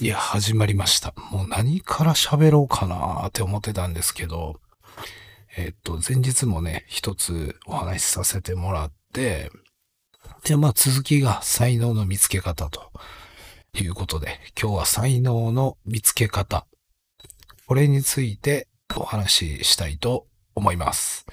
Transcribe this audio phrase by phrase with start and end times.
[0.00, 1.14] いや、始まりました。
[1.30, 4.60] もう何から喋ろうかなって思ってたんですけど、
[5.56, 9.50] えっと、前日もね、一つお話しさせてもらって、
[10.44, 12.92] で、まあ続きが才能の見つけ方と
[13.72, 16.66] いうことで、今日は才能の見つけ方。
[17.66, 21.26] これについてお話ししたいと思います。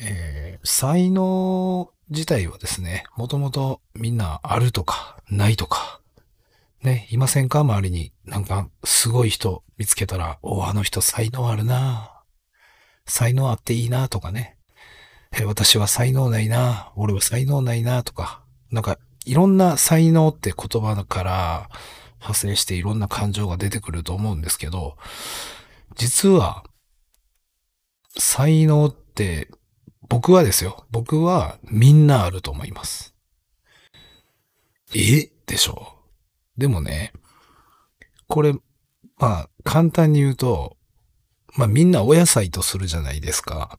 [0.00, 6.00] えー才能自体はですね、もともとみんなあるとか、ないとか、
[6.82, 7.60] ね、いませんか？
[7.60, 8.12] 周りに。
[8.24, 12.22] なんか、すごい人見つけたら、おあの人才能あるな
[13.06, 14.56] 才能あっていいなとかね。
[15.32, 18.42] え、私は才能ないな俺は才能ないなとか。
[18.70, 21.70] なんか、いろんな才能って言葉から
[22.14, 24.96] 派生していろんな感情が出てくると思うんですけど、
[25.96, 26.64] 実は、
[28.16, 29.50] 才能って、
[30.08, 30.86] 僕はですよ。
[30.90, 33.14] 僕はみんなあると思います。
[34.94, 35.30] え？
[35.46, 35.98] でしょ？
[36.56, 37.12] うでもね、
[38.26, 38.54] これ、
[39.18, 40.78] まあ、簡単に言うと、
[41.54, 43.78] まあみんなお野菜とするじゃないですか。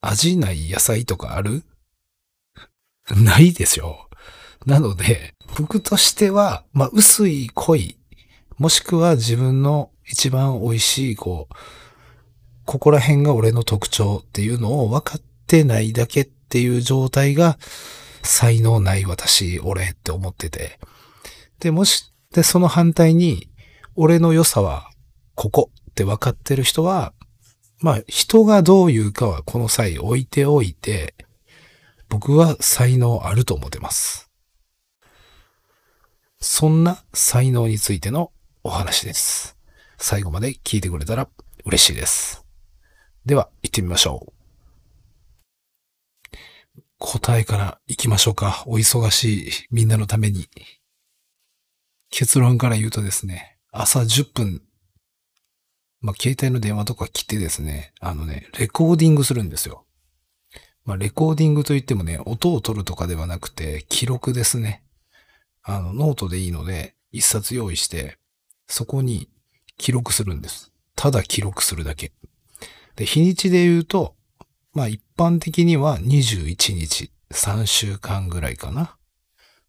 [0.00, 1.64] 味ない野菜とかある？
[3.10, 4.05] ないですよ。
[4.66, 7.96] なので、僕としては、まあ薄い濃い、
[8.58, 11.54] もしくは自分の一番美味しい、こう、
[12.64, 17.58] ここら辺が俺の特徴っていうのを分かってないだけっていう状態が、
[18.22, 20.80] 才能ない私、俺って思ってて。
[21.60, 23.48] で、もし、で、その反対に、
[23.94, 24.90] 俺の良さは、
[25.36, 27.12] ここって分かってる人は、
[27.80, 31.14] まあ、人がどう言うかはこの際置いておいて、
[32.08, 34.25] 僕は才能あると思ってます。
[36.48, 38.30] そんな才能についての
[38.62, 39.58] お話です。
[39.98, 41.28] 最後まで聞いてくれたら
[41.64, 42.46] 嬉しいです。
[43.26, 44.32] では、行ってみましょ
[46.32, 46.36] う。
[46.98, 48.62] 答えから行きましょうか。
[48.66, 50.48] お忙しいみんなのために。
[52.10, 54.62] 結論から言うとですね、朝10分、
[56.00, 59.84] まあ、携帯の電話とか切ってですね、あのね、レコーディングするんですよ。
[60.84, 64.84] まあ、レコーディングといってもね、音を取るとかではなくて、記録ですね。
[65.68, 68.18] あの、ノートでいいので、一冊用意して、
[68.68, 69.28] そこに
[69.76, 70.72] 記録するんです。
[70.94, 72.12] ただ記録するだけ。
[72.94, 74.14] で、日にちで言うと、
[74.72, 78.96] まあ一般的には21日、3週間ぐらいかな。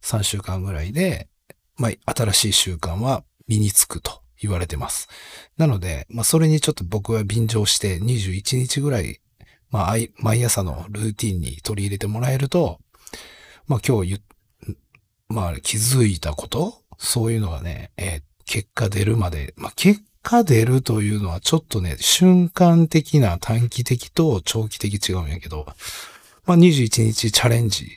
[0.03, 1.29] 3週間ぐらいで、
[1.77, 5.09] まあ新しい習慣は身につくと言われてます。
[5.57, 9.19] なので、まあそれにちょっと僕は便乗して21日ぐらい、
[9.71, 12.79] まあ毎朝のルーティンに取り入れてもらえると、
[13.65, 14.21] まあ今日言っ
[15.29, 16.81] まあ気づいたこと？
[16.97, 25.65] そういうのがね、えー結果出るまで、まあ結果出るというのはちょっとね、瞬間的な短期的と長期的違うんやけど、
[26.45, 27.89] まあ21日チャレンジ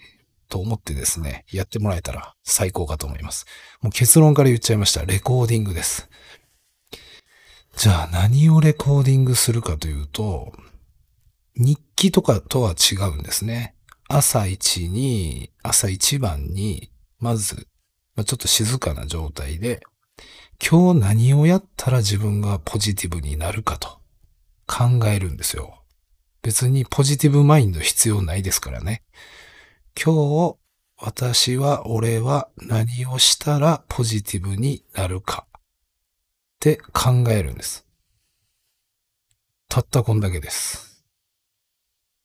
[0.48, 3.46] と思ってですね、やってもらえたら最高かと思います。
[3.80, 5.04] もう結論から言っちゃいました。
[5.04, 6.10] レコーディングです。
[7.76, 10.52] じゃあ何をレコーディングするかというと、
[11.54, 13.76] 日記とかとは違うんですね。
[14.08, 16.90] 朝一に、朝一番に、
[17.20, 17.68] まず、
[18.16, 19.80] まあちょっと静かな状態で、
[20.60, 24.00] 今日何をやったら自分がポジティブになるかと
[24.66, 25.82] 考えるんですよ。
[26.42, 29.02] 別にポジティブマインド必要ないですからね。
[30.02, 30.56] 今日、
[31.02, 35.60] 私は、俺は何をしたらポジティブになるかっ
[36.60, 37.86] て考えるんです。
[39.68, 41.04] たったこんだけです。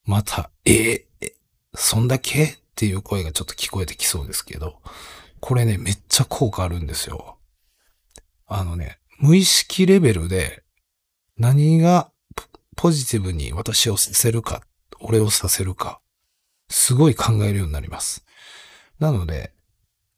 [0.03, 1.35] また、えーえ、
[1.73, 4.81] そんだけっていう声がちょっと聞こえてきそうですけど、
[5.39, 7.37] これね、めっちゃ効果あるんですよ。
[8.47, 10.63] あのね、無意識レベルで
[11.37, 12.11] 何が
[12.75, 14.61] ポジティブに私をさせるか、
[14.99, 16.01] 俺をさせるか、
[16.69, 18.25] すごい考えるようになります。
[18.99, 19.53] なので、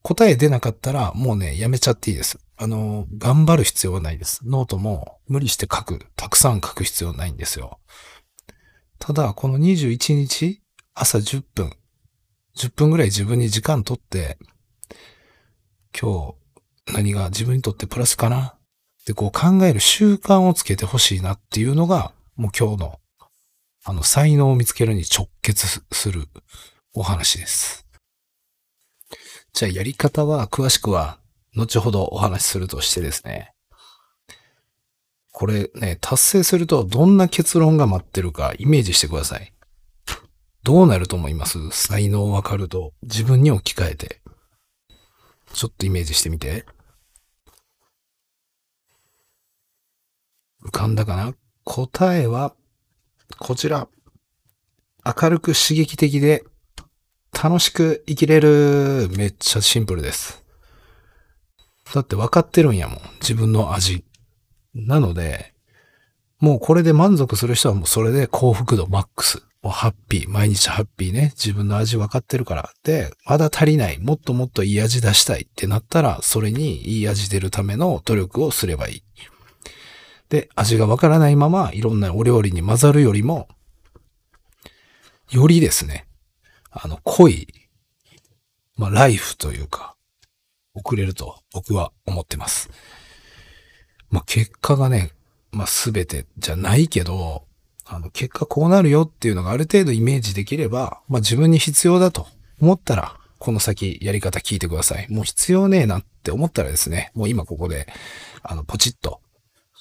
[0.01, 2.40] 答え出なかったらもうね、やめちゃっていいです。
[2.55, 4.41] あの、頑張る必要はないです。
[4.46, 7.79] ノートも無理して書く、たくさん書く必要ないんですよ。
[8.97, 10.64] ただ、この21日、
[10.96, 11.77] 朝10分、
[12.58, 14.38] 10分ぐらい自分に時間取って、
[16.00, 16.36] 今
[16.88, 18.48] 日何が自分にとってプラスかな？
[18.48, 18.59] っ
[19.06, 23.00] てこう考える習慣をつけてほしいなっていうのが、もう今日の、
[23.86, 26.26] あの、才能を見つけるに直結する
[26.94, 27.86] お話です。
[29.54, 31.20] じゃあやり方は詳しくは
[31.56, 33.54] 後ほどお話しするとしてですね。
[35.32, 39.54] これね、達成するとどんな結論が待ってるかイメージしてください。
[40.64, 41.70] どうなると思います？
[41.72, 44.22] 才能わかると自分に置き換えて。
[45.54, 46.66] ちょっとイメージしてみて。
[50.66, 51.34] 浮かんだかな？
[51.64, 52.54] 答えは、
[53.40, 53.88] こちら。
[55.06, 56.44] 明るく刺激的で、
[57.32, 59.08] 楽しく生きれる。
[59.16, 60.44] めっちゃシンプルです。
[61.94, 63.00] だって分かってるんやもん。
[63.22, 64.04] 自分の味。
[64.74, 65.54] なので、
[66.40, 69.47] もうこれで満足する人はもうそれで幸福度マックス。
[69.62, 70.30] もうハッピー。
[70.30, 71.32] 毎日ハッピーね。
[71.36, 72.70] 自分の味分かってるから。
[72.84, 73.98] で、まだ足りない。
[74.00, 79.04] もっともっといい味出したいってなったら、それにいい味出るための努力をすればいい。
[80.30, 83.48] で、味が分からないままいろんなお料理に混ざるよりも、
[85.32, 86.08] よりですね、
[86.70, 87.48] あの、濃い、
[88.76, 89.96] まあ、ライフというか、
[90.74, 92.70] 送れると僕は思ってます。
[94.09, 95.12] まあ、結果がね、
[95.52, 97.47] まあ、すべてじゃないけど、
[97.89, 102.28] あの、結果こうなるよっていうのがある程度イメージできれば、まあ、自分に必要だと
[102.61, 105.07] 思ったら、この先やり方聞いてください。
[105.09, 107.87] もう必要ねえなって思ったらですね、もう今ここで、
[108.43, 109.22] あの、ポチッと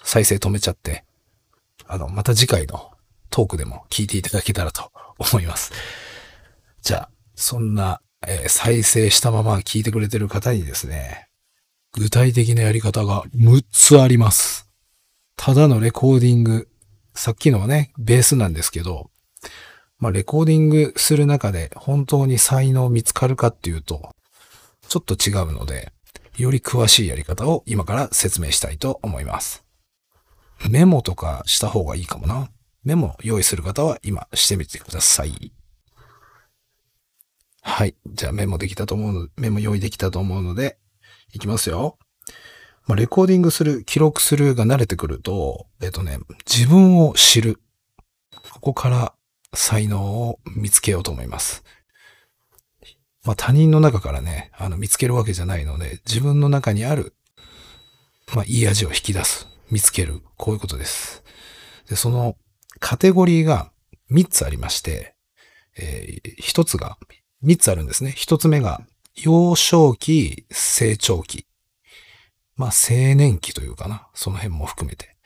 [0.02, 1.04] 再生止めちゃって、
[1.86, 2.92] あの、また次回の
[3.30, 5.72] トークでも聞いていただけたらと思います。
[6.82, 11.28] じゃあ、そんな、えー、再生したまま聞いてくれてる方にですね、
[11.92, 14.68] 具体的なやり方が6つあります。
[15.36, 16.68] ただのレコーディング、
[17.16, 19.10] さっきのはね、ベースなんですけど、
[19.98, 24.14] まあ、レコーディングする中で本当に才能見つかるかっていうと、
[24.88, 25.92] ちょっと違うので、
[26.36, 29.64] より詳しいやり方を今から説明したいと思います。
[30.68, 32.50] メモとかした方がいいかもな。
[32.84, 35.52] メモ用意する方は今してみてください。
[37.62, 37.96] はい。
[38.06, 40.78] じゃあメモできたと思うの、メモ用意できたと思うので、
[41.32, 41.98] いきますよ。
[42.86, 47.60] まあ、レコーディングする、記録するが慣れてくると、えっとね、自分を知る。
[48.52, 49.14] ここから
[49.54, 51.64] 才能を見つけようと思います。
[53.24, 57.14] まあ、他人の中からね、あの、見つけるわけじゃないので、自分の中にある、
[58.34, 59.48] まあ、いい味を引き出す。
[59.70, 60.22] 見つける。
[60.36, 61.24] こういうことです。
[61.88, 62.36] で、その
[62.78, 63.72] カテゴリーが
[64.12, 65.16] 3つありまして、
[65.76, 66.98] えー、1つが、
[67.44, 68.14] 3つあるんですね。
[68.16, 68.80] 1つ目が、
[69.16, 71.46] 幼少期、成長期。
[72.56, 74.08] まあ、青年期というかな。
[74.14, 75.16] その辺も含めて。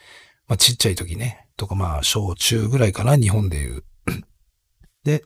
[0.48, 1.46] まあ、ちっちゃい時ね。
[1.56, 3.16] とか、まあ、小中ぐらいかな。
[3.16, 3.84] 日本でいう。
[5.04, 5.24] で、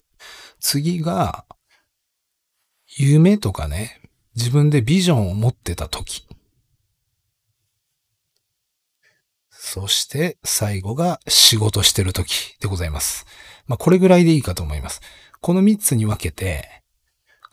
[0.61, 1.47] 次が、
[2.97, 4.01] 夢とかね、
[4.37, 6.27] 自分でビジョンを持ってた時。
[9.51, 13.25] そして最後が仕事してる時でございます。
[13.67, 15.01] まあこれぐらいでいいかと思います。
[15.41, 16.84] この3つに分けて、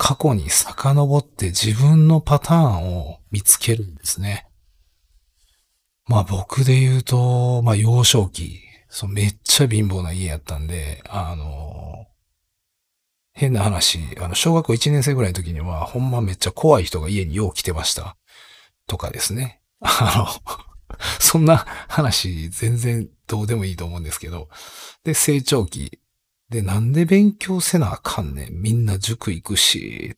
[0.04, 4.48] 過去に遡って自分のパターンを見つけるんですね。
[6.08, 12.08] まあ僕で言うと、まあ幼少期、そうめっちゃ貧乏な家やったんで、あの、
[13.34, 18.18] 変な話、あの、小学校1年生ぐらいの時には、ほんまめっちゃ怖い人が家によう来てました。
[18.88, 19.62] とかですね。
[19.82, 21.58] あの、そんな
[21.88, 24.50] 話全然どうでもいいと思うんですけど。
[25.04, 26.00] で、成長期。
[26.52, 28.62] で、なんで勉強せなあかんねん。
[28.62, 30.18] みんな塾行くし。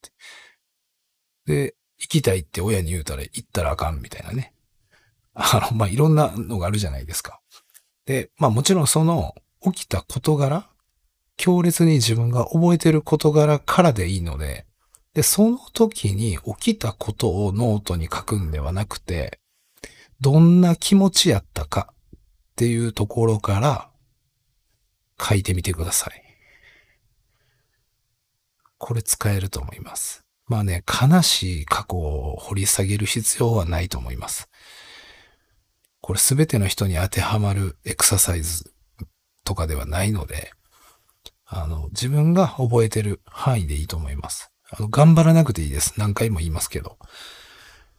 [1.46, 4.52] で、行きたいって親に言うたら行ったらあかんみたいなね。
[5.36, 7.40] あの、まあ、いろんなのがあるじゃないですか。
[8.08, 10.68] で、まあもちろんその起きた事柄、
[11.38, 14.66] 強烈に自分が覚えてる事柄からでいいので、
[15.14, 19.40] で、その時に起きたことをノートに書くんではなくて、
[20.20, 22.20] どんな気持ちやったかっ
[22.56, 23.92] ていうところから
[25.22, 26.23] 書いてみてください。
[28.84, 30.26] これ使えると思います。
[30.46, 34.50] まあね、悲しい過去を掘り下げる必要はないと思います。
[36.02, 38.74] これすべての人に当てはまるエクササイズ
[39.46, 40.52] とかではないので、
[41.46, 44.52] あの、自分が覚えてる範囲でいいと思います。
[44.70, 45.94] あの、頑張らなくていいです。
[45.98, 46.98] 何回も言いますけど。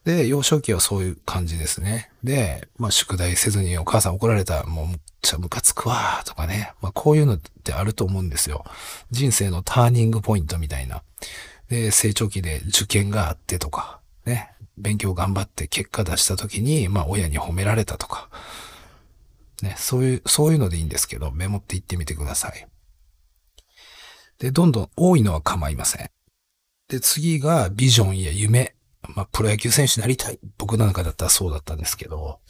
[0.04, 2.10] で、幼少期はそういう感じですね。
[2.22, 6.72] で、まあ、宿題せずにお母さん怒られた、もうむっちゃムカつくわとかね。
[6.82, 8.64] まあ、こういうのってあると思うんですよ。
[9.10, 11.02] 人生のターニングポイントみたいな。
[11.68, 14.50] で、成長期で受験があってとか、ね。
[14.76, 18.28] 勉強頑張って結果出した時に、まあ、親に褒められたとか。
[19.62, 22.66] ね、そういう、そういうのでいいんですけど、メモっていってみてください。
[24.38, 26.10] で、どんどん多いのは構いません。
[26.88, 28.74] で、次がビジョンや夢。
[29.08, 30.38] まあ、プロ野球選手になりたい。
[30.58, 32.40] 僕なんかだったらそうだったんですけど、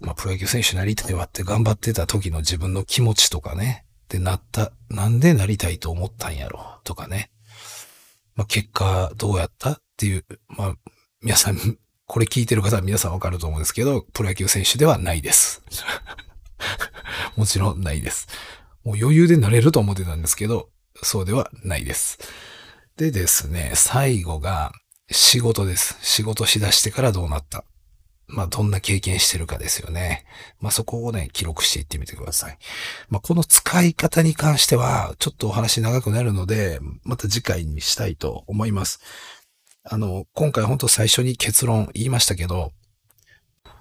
[0.00, 3.84] まあ、プロ野球選手になりたいわって頑張ってた時の自分の気持ちとかね。
[4.08, 7.30] で、なった、なんでなりたいと思ったんやろとかね。
[8.34, 10.74] まあ、結果どうやったっていう、まあ、
[11.22, 15.62] 皆さん、これ聞いてる方は皆さんわかると思うんですけど、プロ野球選手ではないです。
[17.36, 18.28] もちろんないです。
[18.84, 20.70] もう余裕でなれると思ってたんですけど、
[21.02, 22.18] そうではないです。
[22.96, 24.72] でですね、最後が、
[25.10, 25.96] 仕事です。
[26.02, 27.64] 仕事しだしてからどうなった。
[28.28, 30.24] まあ、どんな経験してるかですよね。
[30.60, 32.58] まあ、そこをね、記録していってみてください。
[33.08, 39.00] まあ、この使い方に関しては、ちょっとお話長くなるので、また次回にしたいと思います。
[39.84, 42.72] あの、今回本当最初に結論言いましたけど、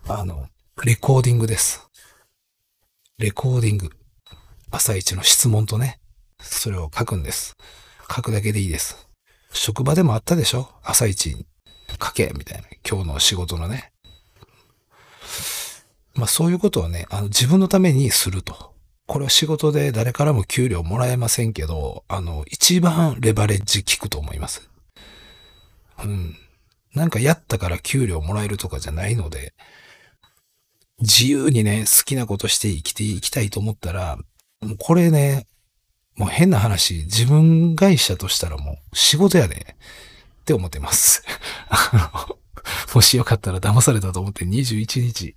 [0.08, 0.48] あの、
[0.84, 1.89] レコーディングです。
[3.17, 3.89] レコーディング。
[4.70, 6.00] 朝一の質問とね、
[6.39, 7.58] それを書くんです。
[8.13, 9.04] 書くだけでいいです。
[9.55, 10.69] 職場でもあったでしょ？
[10.83, 11.45] 朝一に
[12.01, 12.67] 書け、みたいな。
[12.88, 13.91] 今日の仕事のね。
[16.13, 18.74] まあそういうことをね、あの自分のためにすると。
[19.07, 24.69] これは仕事で誰からも給料もらえませんけど、あの、一番レバレッジ効くと思います。
[26.03, 26.35] うん。
[26.95, 29.53] なんかやったから給料もらえるとかじゃないので、
[31.01, 34.17] 自由にね、好きなことして生きていきたいと思ったら、
[34.62, 35.45] もうこれね、
[36.17, 41.24] もう変な話、自分会社としたらもう仕事やで、って思ってます。
[41.69, 42.38] あ の
[42.93, 45.36] もしよかったら騙されたと思って21日、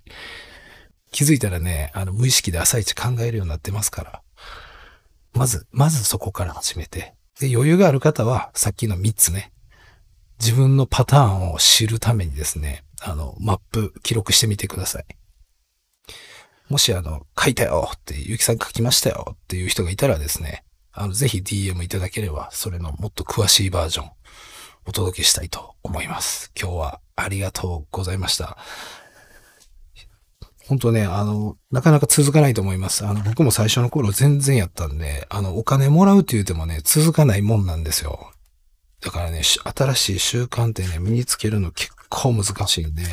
[1.11, 4.21] 気づいたらね、あの、無意識で朝一考えるようになってますから。
[5.33, 7.15] まず、まずそこから始めて。
[7.39, 9.51] で、余裕がある方は、さっきの3つね。
[10.39, 15.05] 自分のパターンを知るためにですね、あの、マップ記録してみてください。
[16.69, 20.63] もしあの、書いたよって、ゆきさん書きましたよっていう人がいたらですね、
[20.99, 24.11] あの、ぜひ DM いただければ、それのもっと詳しいバージョン、
[24.85, 26.51] お届けしたいと思います。
[26.59, 28.57] 今日はありがとうございました。
[30.67, 33.05] 本当ね、あの、なかなか続かないと思います。
[33.05, 38.33] あの、僕も最初の頃全然やったんで、あの、お金もらうって言うてもね、続かないもんなんですよ。
[38.99, 43.03] だからね、新しい習慣ってね、身につけるの結構難しいんで、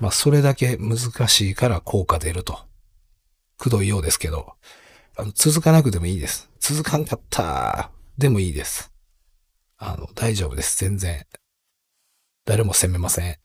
[0.00, 2.58] まあ、それだけ難しいから効果出ると。
[3.58, 4.54] くどいようですけど、
[5.20, 6.48] あの、続かなくてもいいです。
[6.60, 8.92] 続かんかったでもいいです。
[9.76, 10.78] あの、大丈夫です。
[10.78, 11.26] 全然。
[12.44, 13.36] 誰も責めません。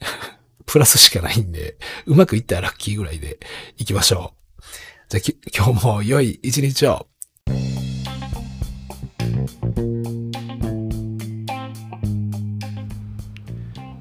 [0.64, 1.76] プラスしかないんで、
[2.06, 3.38] うまくいったらラッキーぐらいで
[3.76, 4.62] 行きましょう。
[5.10, 7.06] じゃき、今日も良い一日を。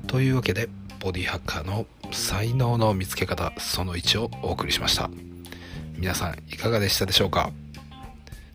[0.08, 0.70] というわけで、
[1.02, 5.12] ボディハッカーの才能の見つけ方その1をお送りしました。
[5.98, 7.52] 皆さんいかがでしたでしょうか？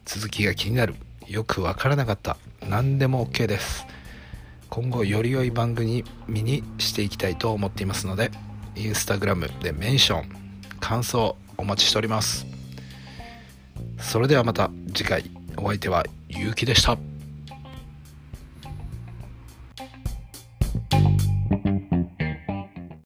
[0.04, 0.94] 続きが気になる、
[1.26, 2.36] よくわからなかった、
[2.68, 3.84] 何でも OK です。
[4.70, 8.30] 今後より良い番組にしていきたいと思っていますので、
[8.76, 10.30] インスタグラムでメンション、
[10.78, 12.46] 感想お待ちしております。
[13.98, 16.96] それではまた次回、お相手はゆうきでした。